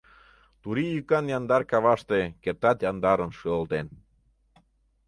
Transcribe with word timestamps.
Турий 0.61 0.91
йӱкан 0.95 1.25
яндар 1.37 1.63
каваште 1.71 2.19
Кертат 2.43 2.77
яндарын 2.89 3.31
шӱлалтен. 3.37 3.87